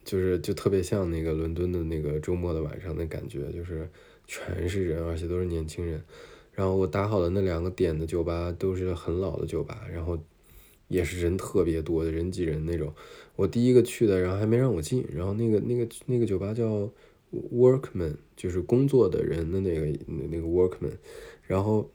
[0.05, 3.88] 就是就特别像那个伦敦的那个周末的晚上的感觉，就是
[4.26, 6.02] 全是人，而且都是年轻人。
[6.52, 10.18] 然后我打好的那两个点的酒吧都是很老的酒吧，然后
[10.88, 12.92] 也是人特别多的人挤人那种。
[13.37, 15.05] 我第一个去的，然后还没让我进。
[15.14, 16.90] 然后那个那个那个酒吧叫
[17.33, 20.98] Workman，就是工作的人的那个那个 Workman。
[21.52, 21.92] 然后，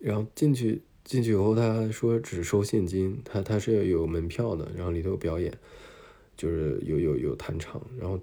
[0.00, 5.56] 然后进去进去以后，他说只收现金，他他是有门票的，然后里头有表演，
[6.36, 8.20] 就是有有有弹唱，然后，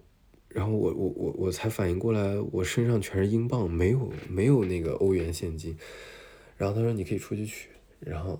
[0.49, 5.77] 然后我我我我才反应过来，我身上全是英镑，没有没有那个欧元现金，
[6.57, 7.69] 然后他说你可以出去取，
[8.01, 8.37] 然后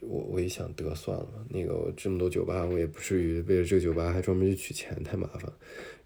[0.00, 5.52] 我我一想得算了，那个这么多酒吧，我也不至于为了这个酒吧还专门去取钱，太麻烦，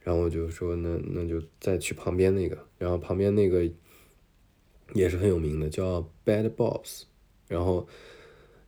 [0.00, 3.66] 然后我就说那那就再去旁边那个，然后旁边那个。
[4.94, 7.02] 也是很有名的，叫 Bad Bobs，
[7.48, 7.87] 然后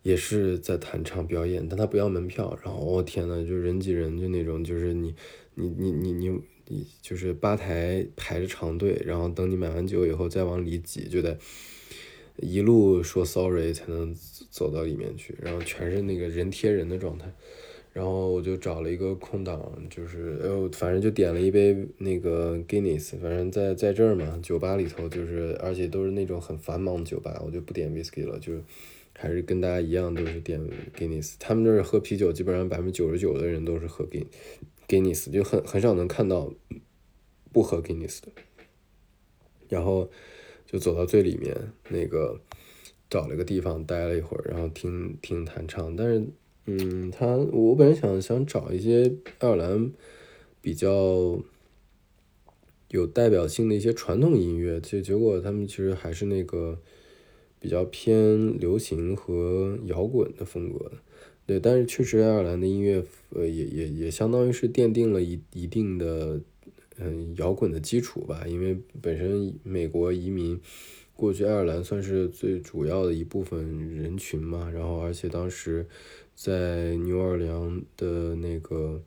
[0.03, 2.59] 也是在弹唱表演，但他不要门票。
[2.65, 5.15] 然后我天呐，就人挤人，就那种，就是你
[5.55, 11.39] 你你你你你，就是吧台排着长队，然后等你买完酒以后再往里挤，就得
[12.37, 14.15] 一路说 sorry 才能
[14.51, 17.33] 走到里面去，然后全是那个人贴人的状态。
[17.95, 28.55] 然后我就找了一个空档，就是呃，反正就点了一杯那个 Guinness，反正在在这儿嘛，酒吧里头就是，而且都是那种很繁忙的酒吧，我就不点 whisky 了，就
[29.17, 30.61] 还是跟大家一样，都是点
[30.99, 31.37] Guinness。
[31.39, 34.27] 他们那儿喝啤酒，基本上百分之九十九的人都是喝 Gin
[34.89, 36.53] Guinness，就很很少能看到
[37.53, 38.29] 不喝 Guinness 的。
[39.69, 40.11] 然后
[40.67, 41.57] 就走到最里面
[41.91, 42.41] 那个，
[43.09, 46.27] 找了个地方待了一会儿，然后听听弹唱，但是。
[46.67, 49.93] 嗯，他我本来想想找一些爱尔兰
[50.63, 51.39] 比较
[52.89, 56.79] 有代表性的一些传统音乐，结结果他们其实还是那个
[57.61, 60.93] 比较偏流行和摇滚的风格的。
[61.45, 66.41] 对，但是确实爱尔兰的音乐呃也也也相当于是奠定了一一定的
[66.97, 70.59] 嗯摇滚的基础吧，因为本身美国移民
[71.15, 75.87] 过去爱尔兰算是最主要的一部分人群嘛，然后而且当时。
[76.35, 79.03] 在牛尔良的那个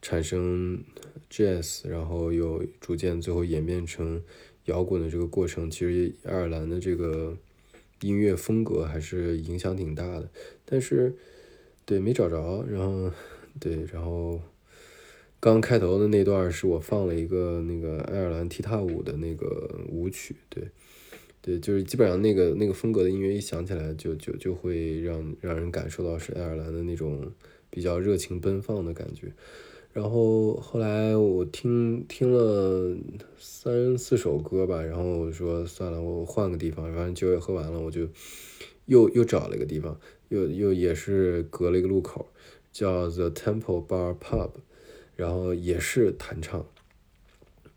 [0.00, 0.82] 产生
[1.30, 4.22] jazz，然后又逐渐最后演变成
[4.64, 7.36] 摇滚的这个过程，其实爱尔兰的这个
[8.00, 10.28] 音乐风格还是影响挺大的。
[10.64, 11.14] 但是，
[11.84, 13.10] 对没找着，然后
[13.60, 14.40] 对，然后
[15.38, 20.68] 刚开头的那段是我放了一个那个爱尔兰踢踏舞的那个舞曲，对。
[21.44, 27.30] 对，就是基本上那个那个风格的音乐一响起来，就就就会让让人感受到是爱尔兰的那种
[27.68, 29.30] 比较热情奔放的感觉。
[29.92, 32.96] 然后后来我听听了
[33.36, 38.08] 三四首歌吧，然后我说算了，我换个地方，反正酒也喝完了，我就
[38.86, 42.26] 又又找了一个地方，又又也是隔了一个路口，
[42.72, 44.52] 叫 The Temple Bar Pub，
[45.14, 46.66] 然后也是弹唱。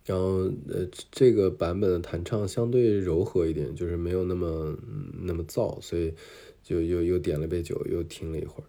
[0.07, 4.73] 然后，呃，这个版本的弹唱相对柔和一点，就是没有那么
[5.21, 6.13] 那么燥，所以
[6.63, 8.67] 就又又点了杯酒，又听了一会儿，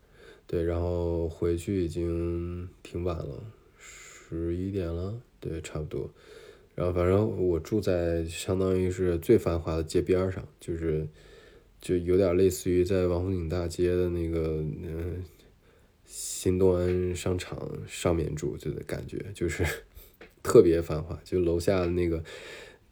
[0.49, 3.45] 对，然后回去已经挺晚了，
[3.79, 6.11] 十一点了，对，差不多。
[6.75, 11.07] 然后反正我住在相当于是最繁华的街边上，就是
[11.81, 15.23] 就有点类似于在王府井大街的那个嗯
[16.05, 19.65] 新东安商场上面住，就的感觉就是。
[20.49, 22.25] 特别繁华，就楼下那个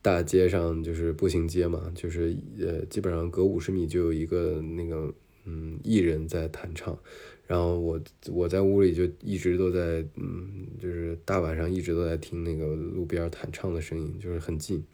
[0.03, 5.11] 大街上就是步行街嘛，就是呃基本上隔五十米就有一个那个
[5.47, 6.99] 嗯艺人在弹唱，
[7.47, 7.99] 然后我
[8.31, 14.85] 我在屋里就一直都在嗯就是大晚上一直都在听那个路边弹唱的声音，就是很近，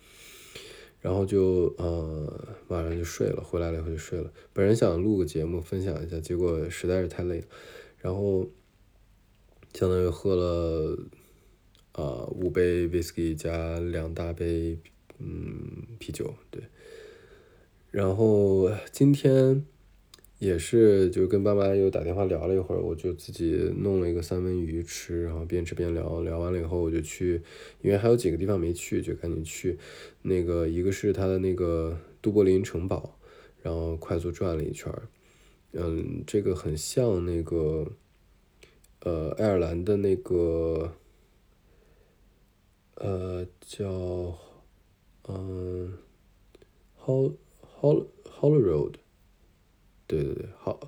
[1.00, 4.32] 然后就呃晚上就睡了，回来了以后就睡了。
[4.52, 7.46] 本人想录个节目分享一下，结果实在是太累了，
[7.98, 8.48] 然后
[9.74, 10.96] 相当于喝了。
[11.92, 14.78] 啊，五杯 whisky 加两大杯，
[15.18, 16.62] 嗯，啤酒，对。
[17.90, 19.64] 然后今天
[20.38, 26.22] 也是，就跟爸妈又打电话聊了一会儿，我就自己弄了一个三文鱼吃，然后边吃边聊。
[26.22, 27.42] 聊完了以后，我就去，
[27.82, 29.78] 因为还有几个地方没去，就赶紧去。
[30.22, 33.18] 那个一个是他的那个都柏林城堡，
[33.62, 35.08] 然后快速转了一圈儿。
[35.74, 37.86] 嗯，这个很像那个，
[39.00, 40.94] 呃，爱尔兰的那个，
[42.96, 44.38] 呃，叫，
[45.28, 45.98] 嗯
[47.00, 47.34] ，Hol
[47.80, 48.94] Hol Holyrood，
[50.06, 50.78] 对对对，Hol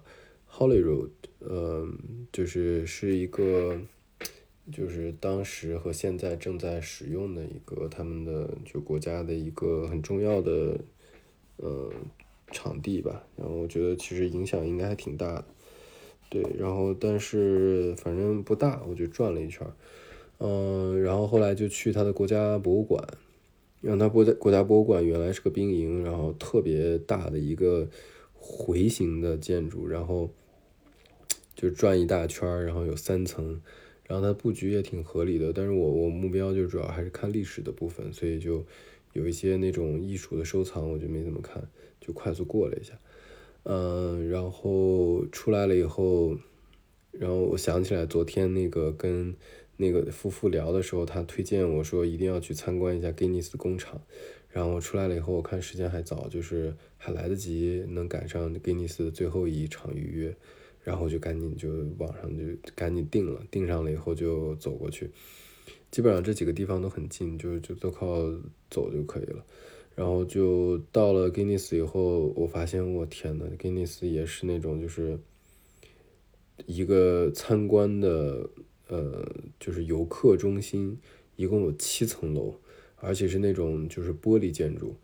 [0.50, 3.80] Holyrood，嗯，就是是一个，
[4.72, 10.78] 就是当时和现在正在使用的一个他们的就国家的一个很重要的，
[11.58, 11.90] 嗯。
[12.52, 15.44] 场地吧，然后我觉得其实影响应该还挺大的，
[16.30, 19.66] 对，然后但是反正不大，我就转了一圈，
[20.38, 23.02] 嗯，然后后来就去他的国家博物馆，
[23.80, 27.88] 让他国家国家博物馆原来是个兵营，然后特别大的一个
[28.32, 30.30] 回形的建筑，然后
[31.54, 33.60] 就转一大圈，然后有三层，
[34.06, 38.64] 然后它布局也挺合理的，但是我我目标就主要还是看历史的部分，所以就
[39.12, 41.68] 有一些那种艺术的收藏，我就没怎么看。
[42.00, 42.92] 就快速过了一下，
[43.62, 46.36] 嗯，然后出来了以后，
[47.12, 49.34] 然后我想起来昨天那个跟
[49.76, 54.00] 那个夫妇聊的时候，他推荐我说一定要去参观一下 Guinness 工厂。
[54.50, 60.36] 然后我出来了以后，我看时间还早，就是还来得及能赶上 Guinness 的最后一场预约，
[60.82, 62.44] 然后就赶紧就网上就
[62.76, 65.10] 赶紧订了，订上了以后就走过去。
[65.90, 68.20] 基本上这几个地方都很近，就就都靠
[68.70, 69.44] 走就可以了。
[69.96, 75.18] 然后就到了 Guinness 以后，我发现我天呐，Guinness 也是那种就是
[76.66, 78.48] 一个参观的
[78.88, 79.26] 呃，
[79.58, 80.98] 就是游客中心，
[81.36, 82.54] 一共有七层楼，
[82.96, 84.94] 而且是那种就是玻璃建筑，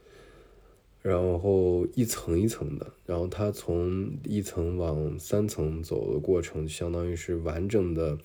[1.03, 8.19] 然后一层一层的，然后它从一层往三层走的过程，相当于是完整的。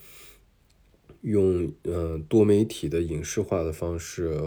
[1.22, 4.38] 用呃多媒体的影视化的方式，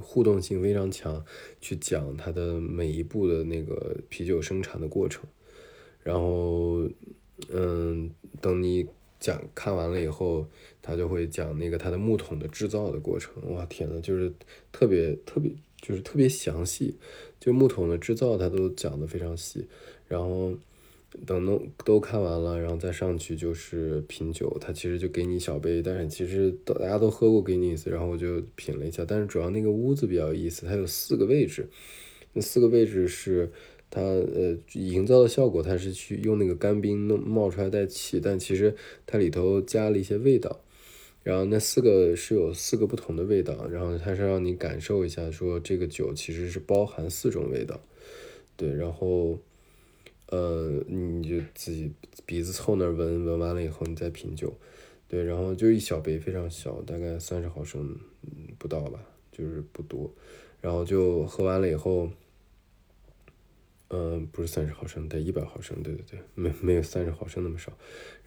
[0.00, 1.24] 互动性非常强，
[1.60, 5.22] 去讲它的每一步的那个啤酒生产的过程，
[6.02, 6.90] 然后
[7.48, 10.46] 嗯，等你讲看完了以后，
[10.82, 13.32] 他就会讲那个它的木桶的制造的过程。
[13.54, 14.32] 哇天呐，就是
[14.72, 15.50] 特别特别
[15.80, 16.96] 就是特别详细，
[17.40, 19.66] 就木桶的制造他都讲的非常细，
[20.06, 20.54] 然后。
[21.24, 31.70] 等都都看完了，然后再上去就是品酒，他其实就给你小杯，但是其实大家都喝过给你一次，然后我就品了一下，但是主要那个屋子比较有意思，它有四个位置，
[32.34, 33.50] 那四个位置是
[33.90, 38.74] 它呃营造的效果，它是去用那个干冰弄冒出来带气，但其实
[39.06, 40.60] 它里头加了一些味道，
[41.22, 47.80] 然后那四个是有四个不同的味道，然后它是让你感受一下，说这个酒其实是包含四种味道，
[48.56, 49.38] 对，然后。
[50.28, 51.92] 呃，你就自己
[52.26, 54.52] 鼻子凑那闻闻完了以后，你再品酒，
[55.06, 57.96] 对，然后就一小杯，非常小，大概三十毫升
[58.58, 60.12] 不到吧，就是不多，
[60.60, 62.10] 然后就喝完了以后，
[63.88, 67.72] 嗯，不是三十毫升，得一百毫升，对对对，没没有三十毫升那么少，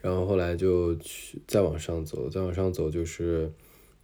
[0.00, 3.52] 然后后来就去再往上走，再往上走就是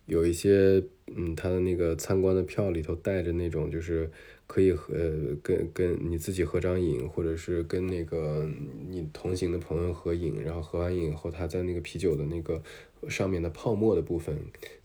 [0.07, 0.83] 有一些，
[1.14, 4.11] 嗯，他的那个参观的票里头带着那种就是。
[4.49, 4.95] 可以和
[5.42, 8.49] 跟跟你自己合张影，或者是跟那个
[8.88, 12.62] 你同行的朋友合影，然后合完影以后，他在那个啤酒的那个
[13.09, 14.38] 上面的泡沫的部分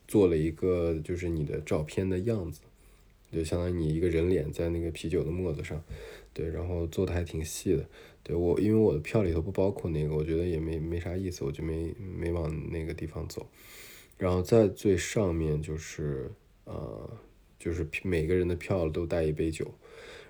[0.07, 2.61] 做了一个就是你的照片的样子，
[3.31, 5.79] 就相当于你一个人脸在那个啤酒的沫子上，
[6.33, 7.89] 对，然后做的还挺细的，
[8.23, 13.47] 对我因为我的票里头不包括那个，我觉得也没没啥意思，我就没没往那个地方走，
[14.17, 16.31] 然后在最上面就是
[16.65, 17.09] 呃。
[17.63, 19.71] 就是每个人的票都带一杯酒，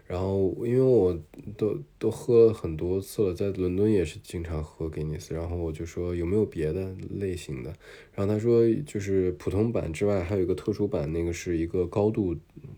[0.06, 1.18] 然后因为我
[1.56, 7.74] 都都喝了很多次了，在伦敦也是经常喝吉尼斯，然后我就说有没有别的类型的，
[8.14, 12.36] 然后他说就是普通版之外还有一个特殊版，那个是一个高度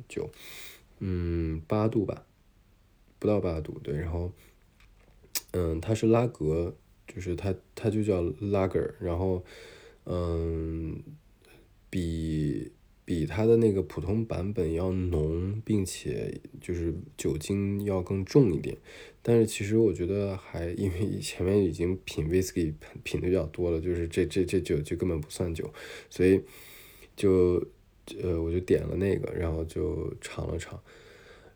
[0.07, 0.29] 酒，
[0.99, 2.23] 嗯，八度吧，
[3.23, 4.29] 不到八度，对，然后，
[5.53, 6.75] 嗯，它是拉格，
[7.07, 9.41] 就是它它就叫拉格，然后，
[10.03, 11.01] 嗯，
[11.89, 12.73] 比。
[13.05, 18.77] 比它的那个普通版本要浓，并且就是酒精要更重一点，
[19.21, 25.69] 但是其实我觉得还因为前面已经品 whisky 品的比较多了，就是这这这酒就根本不算酒，
[26.09, 26.41] 所以
[27.17, 27.61] 就
[28.21, 30.81] 呃我就点了那个，然后就尝了尝，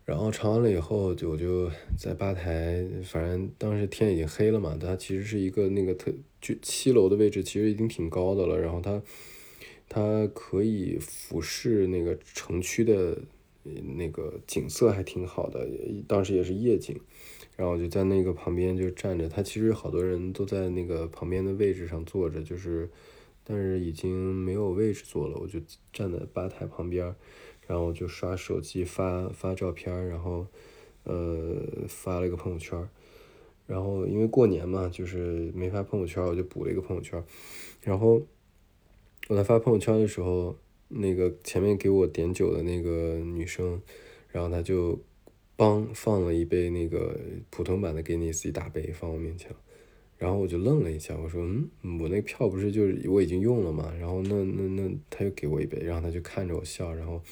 [0.08, 9.02] 然后尝完了以后就我就在吧台，反正当时天已经黑了嘛，它其实是一个那个特就七楼的位置，其实已经挺高的了，然后它。
[9.90, 13.18] 它可以俯视那个城区的
[13.96, 15.66] 那个景色，还挺好的。
[16.06, 16.94] 当时也是夜景，
[17.56, 19.26] 然后我就在那个旁边就站着。
[19.30, 22.90] 它其实好多人都在那个旁边的位置上坐着，就是，
[23.42, 25.38] 但是已经没有位置坐了。
[25.40, 25.58] 我就
[25.90, 27.14] 站在吧台旁边，
[27.68, 30.44] 然后就刷手机发发照片，然后
[31.04, 32.88] 呃发了一个朋友圈。
[33.66, 37.22] 然后因为过年嘛，就是没发朋友圈，我就补了一个朋友圈。
[37.82, 38.22] 然后
[39.28, 40.56] 我在发朋友圈的时候，
[40.88, 43.80] 那个前面给我点酒的那个女生，
[44.28, 44.98] 然后她就
[45.54, 49.54] 帮放了一杯那个普通版的给你，自己打杯放我面前。
[50.16, 51.44] 然后我就愣了一下，我说
[51.84, 57.22] ：“嗯，我那票不是就是我已经用了嘛？”然后那那那他又给我一杯，然后他就看着我笑，然后，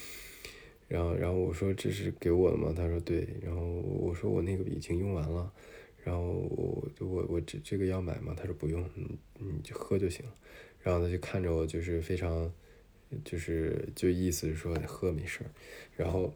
[0.89, 5.53] 然后然后我说：“这是给我的吗？”他说：“对。”然后我说：“我那个已经用完了。”
[6.05, 8.35] 然后我我我这这个要买吗？
[8.37, 10.33] 他说：“不用，你你就喝就行了。”
[10.83, 12.53] 然后他就看着我，就是非常，
[13.25, 15.51] 就是就意思是说喝没事儿，
[15.97, 16.33] 然后。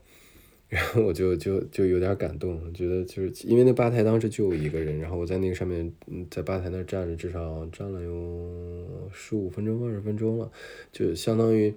[0.68, 5.92] 然后我就就就有点感动，觉得就是因为那吧台当时就我一个人，然后我在那个上面，
[6.30, 10.48] 在吧台那站着，至少站了有十五分钟、二十分钟了，
[10.92, 11.74] 就相当于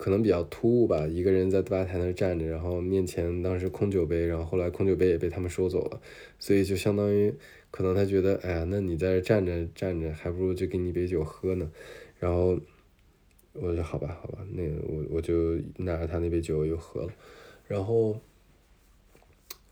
[0.00, 6.00] 可能比较突兀吧，一个人在吧台那站着，然后面前当时空酒杯，然后后来空酒杯也被他们收走了，
[6.38, 7.34] 所以就相当于
[7.70, 11.70] 可能他觉得，哎呀，那你在这站着站着，还不如就给你一杯酒喝呢，
[12.18, 12.58] 然后
[13.52, 17.12] 我说好吧，好吧，那我我就拿着他那杯酒又喝了，
[17.68, 18.18] 然后。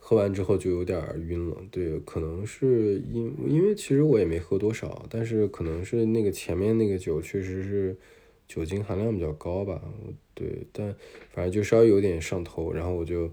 [0.00, 0.98] 喝完之后就有点
[1.28, 7.94] 晕了，对，可能是因因为其实我也没喝多少，但是可能是那个前面那个酒确实是
[8.48, 9.80] 酒精含量比较高吧，
[10.34, 10.92] 对，但
[11.30, 13.30] 反正就稍微有点上头，然后我就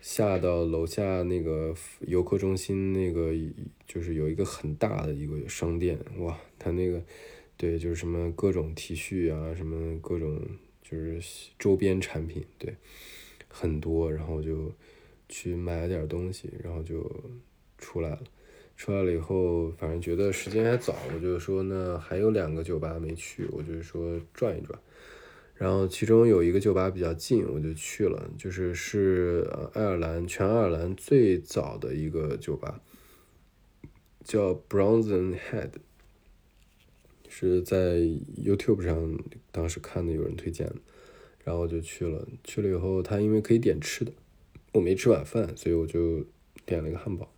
[0.00, 3.32] 下到楼下那个游客中心那个
[3.88, 7.02] 就是有一个很大的一个商店，哇，他那个
[7.56, 10.40] 对，就是什么各种 T 恤啊，什么各种
[10.82, 12.76] 就是周边产品，对，
[13.48, 14.72] 很多，然后就。
[15.26, 17.02] 去买了点东西，然后就
[17.78, 18.22] 出来了。
[18.76, 24.78] 出来了以后，反正觉得时间还早，我就说那还有两个酒吧没去，我就说转一转。
[25.54, 32.80] 然后其中有一个酒吧比较近，我就去了，就是是爱尔兰全爱尔兰最早的一个酒吧，
[34.24, 35.70] 叫 Bronzen Head，
[37.28, 37.98] 是在
[38.36, 39.16] YouTube 上
[39.52, 40.76] 当时看的有人推荐的，
[41.44, 42.26] 然后就去了。
[42.42, 44.12] 去了以后，他因为可以点吃的。
[44.72, 46.24] 我没吃晚饭，所以我就
[46.66, 47.32] 点了一个汉堡，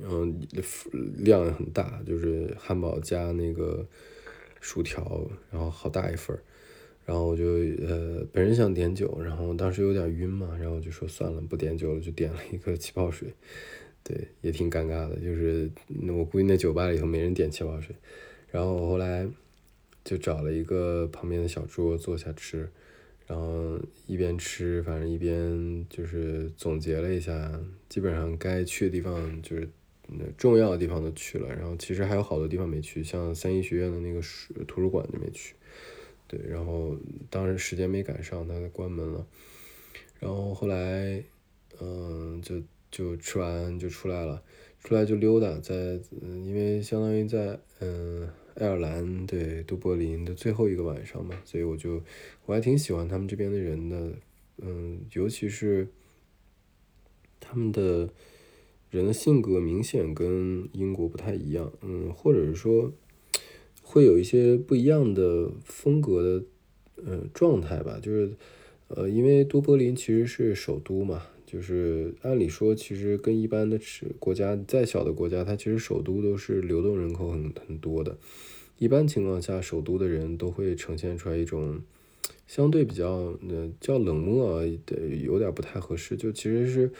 [0.00, 0.24] 然后
[1.18, 3.86] 量也很大，就是汉堡加那个
[4.60, 6.42] 薯条，然后好大一份儿，
[7.04, 7.44] 然后我就
[7.86, 13.32] 呃本人想点酒，然后当时有点晕嘛，然后就说算了，不点酒了，就点了一个气泡水，
[14.02, 15.70] 对，也挺尴尬的，就是
[16.08, 17.94] 我估计那酒吧里头没人点气泡水，
[18.50, 19.28] 然后我后来
[20.02, 22.68] 就找了一个旁边的小桌坐下吃。
[23.26, 23.78] 然后
[24.08, 29.68] 一边吃，反正一边就是总结了一下，基本上该去的地方就是
[30.36, 31.48] 重要的地方都去了。
[31.48, 35.54] 然后其实还有好多地方没去，像三一学院的那个书图书馆就没去。
[36.26, 36.96] 对，然后
[37.28, 39.26] 当时时间没赶上，它关门了。
[40.18, 41.22] 然后后来，
[41.80, 44.42] 嗯，就就吃完就出来了，
[44.78, 48.28] 出来就溜达，在嗯，因为相当于在嗯。
[48.56, 52.02] 爱尔兰对都柏林的最后一个晚上嘛，所以我就
[52.44, 54.12] 我还挺喜欢他们这边的人的，
[54.58, 55.88] 嗯，尤其是
[57.38, 58.10] 他们的
[58.90, 62.92] 人的性格明显跟英国不太一样，嗯，或者是说
[63.82, 66.44] 会有一些不一样的风格的，
[67.04, 68.32] 嗯，状态吧，就是
[68.88, 71.22] 呃，因为都柏林其实是首都嘛。
[71.46, 73.76] 就是按理说，其实跟一般的
[74.20, 78.16] 国家再小的国家，它其实首都都是流动人口很很多的。
[78.78, 81.80] 一般情况下，首都的人都会呈现出来一种
[82.46, 86.16] 相对比较呃叫冷漠的，有点不太合适。
[86.16, 86.92] 就其实是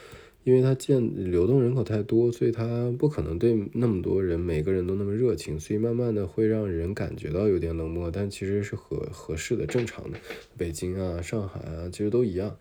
[0.44, 10.18] 因为它建流动人口太多，所以它不可能对那么多人每个人都那么热情，所以慢慢的会让人感觉到有点冷漠，但其实是合合适的、正常的。
[10.56, 12.56] 北京啊、上海啊，其实都一样。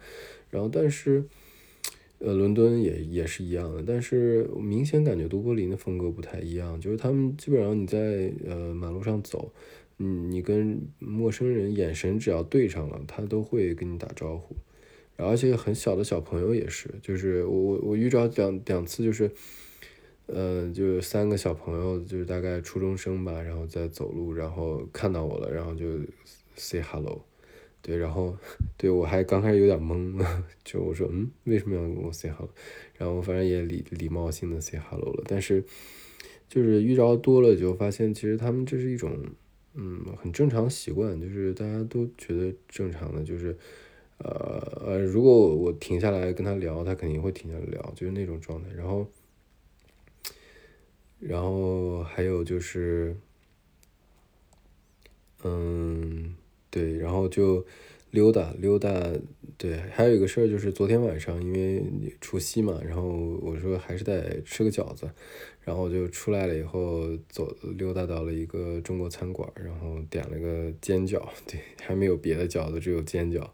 [0.49, 1.23] 然后，但是。
[2.21, 9.53] 呃，伦敦也也是一样的，但是明显感觉都柏林的风格不太一样，就是他们基本上你在呃马路上走，
[9.99, 14.53] 嗯，你跟陌生人眼神只要对上了，他都会跟你打招呼，
[15.19, 19.29] 而且很小的小朋友也是，就是我我我遇着两两次就是，
[20.27, 25.85] 呃，就三个小朋友，就是大概初中生吧，然后在走路，然后看到我了，然后就
[26.55, 27.23] say hello。
[27.81, 28.35] 对，然后
[28.75, 30.21] 对我还刚开始有点懵，
[30.65, 32.49] 就我说嗯，为什么要跟我 say hello？
[32.97, 35.63] 然后反正也礼礼貌性的 say hello 了，但是
[36.49, 39.17] 就是遇着多了就发现，其实他们这是一种
[39.75, 43.57] 嗯很正常习惯，就是大家都觉得正常的，就是
[44.19, 48.69] 呃呃，如果我停下来跟他聊，他肯定会停下来聊，就是那种状态。
[48.75, 49.07] 然后
[51.19, 53.15] 然后还有就是
[55.43, 56.35] 嗯。
[56.71, 57.65] 对，然后就
[58.11, 58.91] 溜达溜达，
[59.57, 61.83] 对，还有一个事儿就是昨天晚上因为
[62.21, 63.07] 除夕嘛，然后
[63.41, 65.09] 我说还是得吃个饺子，
[65.63, 73.49] 然后就出来了以后走溜达到了一个中国餐馆，然后点了个煎饺， 对，还没有别的饺子，只有煎饺，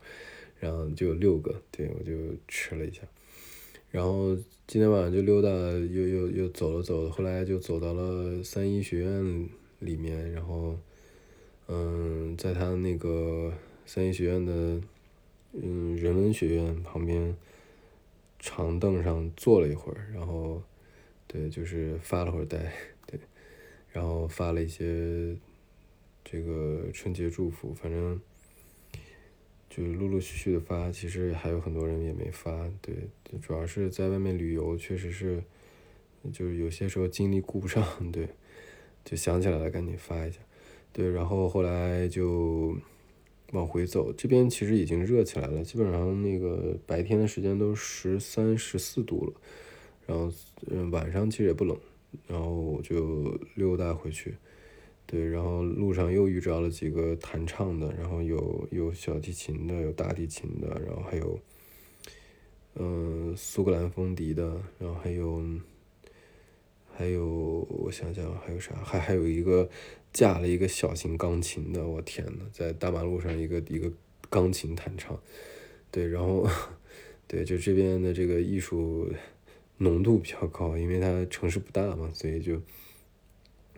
[0.65, 2.13] 然后就有六个，对我就
[2.47, 3.01] 吃了一下，
[3.91, 4.35] 然后
[4.67, 9.49] 今天晚上就溜达又又又走了走，后来就走到了三一学院
[9.79, 10.77] 里面，然后
[11.67, 13.53] 嗯，在他那个
[13.85, 14.81] 三一学院的。
[15.57, 17.33] 嗯，人文学院旁边
[18.39, 20.61] 长凳上坐了一会儿，然后，
[21.27, 22.73] 对，就是发了会儿呆，
[23.07, 23.17] 对，
[23.93, 25.33] 然后发了一些
[26.25, 28.19] 这个春节祝福，反正
[29.75, 32.95] 就是陆陆续续的发，其实还有很多人也没发，对，
[33.41, 35.43] 主要是在外面旅游，确实是，
[36.31, 38.29] 就是有些时候精力顾不上，对，
[39.03, 40.39] 就想起来了赶紧发一下，
[40.93, 42.77] 对，然后后来就。
[43.51, 49.33] 往回走，这边其实已经热起来了，基本上那个白天的时间都十三、十四度了，
[50.07, 50.33] 然后
[50.67, 51.77] 嗯晚上其实也不冷，
[52.27, 54.35] 然后我就溜达回去，
[55.05, 61.39] 对，然后路上又遇着了几个弹唱的，然后有有小提琴的，有大提琴的，然后还有
[62.75, 65.43] 嗯苏格兰风笛的，然后还有
[66.95, 67.25] 还有
[67.69, 69.69] 我想想还有啥，还还有一个。
[70.15, 73.91] 架了一个小型钢琴的，我天呐，在大马路上一个一个
[74.29, 75.19] 钢琴弹唱，
[75.91, 76.47] 对，然后，
[77.27, 79.11] 对，就这边的这个艺术
[79.79, 82.61] 浓度比较高，因为它城市不大嘛，所以就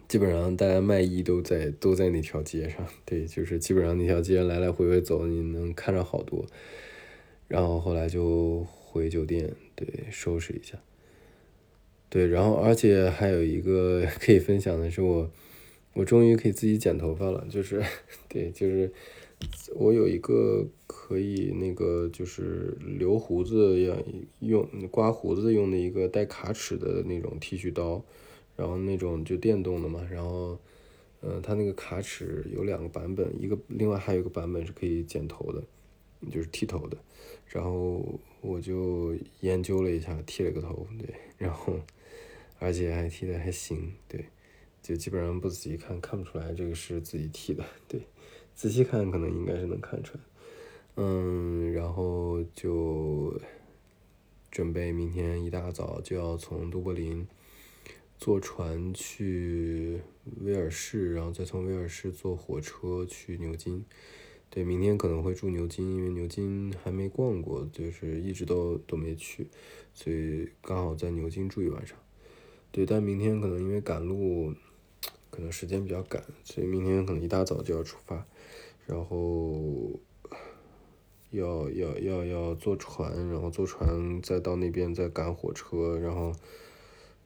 [0.07, 6.45] 基本上大家卖艺都在都在那条街上， 对，就是基本上那条街来来回回走，你能看着好多。
[7.47, 10.77] 然后后来就回酒店，对，收拾一下，
[12.09, 15.29] 对，然后而且还有一个 可以分享的是我。
[15.93, 17.81] 我终于可以自己剪头发了，就是，
[18.29, 18.93] 对，就是
[19.73, 23.97] 我有一个可以那个就是留胡子要
[24.41, 28.05] 用刮胡子用的一个带卡尺的那种剃须刀，
[28.57, 30.59] 然后那种就电动的嘛，然后，
[31.21, 35.63] 嗯，它那个卡尺有两个版本，一个另外还有一个版本是可以剪头的，
[36.29, 36.97] 就是剃头的，
[37.45, 41.79] 然后我就研究了一下，剃了个头，对，然后
[42.59, 44.25] 而且还剃的还行，对。
[44.79, 47.61] 就基本上不仔细看，看不出来这个是自己剃的。
[47.89, 47.99] 对，
[48.55, 50.23] 仔细看可能应该是能看出来。
[50.95, 53.37] 嗯，然后就
[54.49, 57.27] 准备明天一大早就要从都柏林
[58.17, 60.01] 坐船去
[60.41, 63.85] 威尔士，然后再从威尔士坐火车去牛津。
[64.49, 69.47] 对，明天可能会住牛津，因为牛津还没逛过，就是一直都都没去，
[69.93, 71.97] 所以刚好在牛津住一晚上。
[72.71, 74.53] 对，但明天可能因为赶路。
[75.29, 78.25] 可能时间比较赶，所以明天可能一大早就要出发，
[78.87, 79.99] 然后
[81.29, 86.33] 要要要要坐船，然后坐船再到那边再赶火车，然后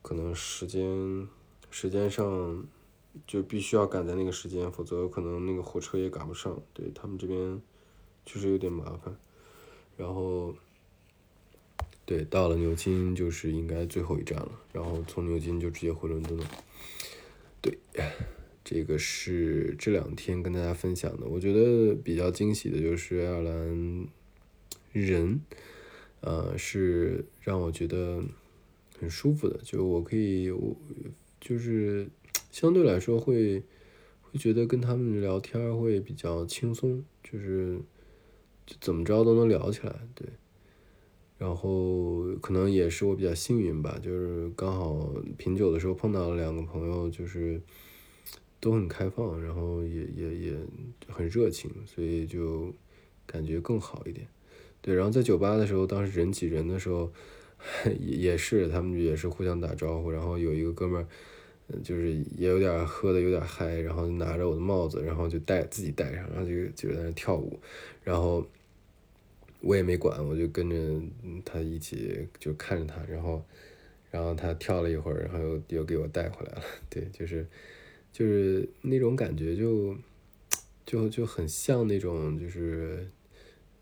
[0.02, 1.28] 可能时间
[1.70, 2.66] 时间上
[3.28, 6.62] 就必须要赶在那个时间，否则可能那个火车也赶不上。
[6.74, 7.62] 对他们这边
[8.26, 9.16] 确实有点麻烦，
[9.98, 10.56] 然后
[12.06, 16.46] 对到了牛津就是应该最后一站了，然后从牛津就直接回伦敦了。
[17.62, 17.78] 对，
[18.64, 21.28] 这个是这两天跟大家分享的。
[21.28, 24.08] 我觉得比较惊喜的就是爱尔兰
[24.92, 25.42] 人，
[26.22, 28.24] 呃，是让我觉得
[29.02, 29.60] 很舒服的。
[29.64, 30.76] 就我可以，我
[31.40, 32.08] 就是
[32.52, 33.64] 相对来说会
[34.22, 37.80] 会觉得跟他们聊天会比较轻松，就是
[38.80, 39.96] 怎么着都能聊起来。
[40.14, 40.28] 对，
[41.40, 47.60] 然后可能也是我比较幸运吧，就是刚好品酒的时候碰到了两个朋友，就是
[48.60, 50.58] 都很开放，然后也也也
[51.08, 52.72] 很热情，所以就
[53.26, 54.28] 感觉更好一点。
[54.84, 57.12] 对，然后在酒吧的时候，当时人挤人的时候，
[58.00, 61.08] 也也是他们也是互相打招呼，然后有一个哥们儿，
[61.84, 67.60] 就是也有点喝的有点嗨，然后拿着我的帽子，然后就戴自己戴上，然后就就在那跳舞，
[68.04, 68.46] 然后。
[69.64, 70.76] 我也没管，我就跟着
[71.46, 73.46] 他一起就看着他，然后，
[74.10, 76.64] 然后他跳了一会儿，然后又又给我带回来了。
[76.90, 77.46] 对，就是，
[78.12, 79.96] 就是那种感觉，就，
[80.84, 83.08] 就就很像那种，就是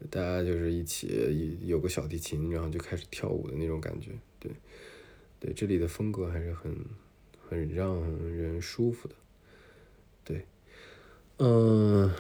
[0.10, 4.12] 大家就是一起有个小提琴，然后就开始跳舞的那种感觉。
[4.40, 4.52] 对，
[5.40, 6.76] 对，这里的风格还是很
[7.48, 9.16] 很让人舒服的。
[10.24, 10.46] 对，
[11.38, 12.12] 嗯。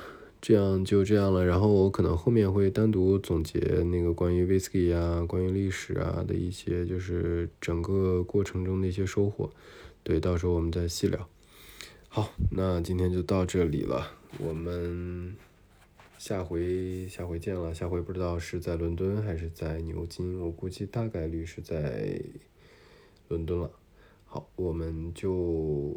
[0.42, 3.60] 这样就这样了，然后我可能后面会单独总结
[3.92, 9.52] 那个关于 whisky 啊、关于历史啊的一些，就是整个过程中的一些收获。
[10.02, 11.28] 对，到时候我们再细聊。
[12.08, 15.36] 好，那今天就到这里了，我们
[16.20, 22.22] 下回下回见了，下回不知道是在伦敦还是在牛津，我估计大概率是在
[23.30, 23.72] 伦敦了。
[24.26, 25.96] 好，我们就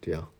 [0.00, 0.30] 这样。